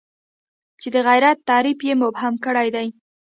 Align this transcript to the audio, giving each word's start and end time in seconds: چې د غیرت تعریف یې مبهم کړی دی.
چې 0.81 0.87
د 0.95 0.97
غیرت 1.07 1.37
تعریف 1.49 1.79
یې 1.87 1.93
مبهم 2.01 2.33
کړی 2.45 2.67
دی. 2.75 2.87